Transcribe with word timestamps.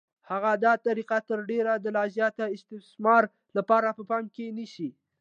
هغه 0.29 0.51
دا 0.65 0.73
طریقه 0.87 1.17
تر 1.29 1.39
ډېره 1.49 1.73
د 1.77 1.85
لا 1.95 2.03
زیات 2.15 2.35
استثمار 2.55 3.23
لپاره 3.57 3.87
په 3.97 4.03
پام 4.09 4.25
کې 4.35 4.45
نیسي 4.57 4.89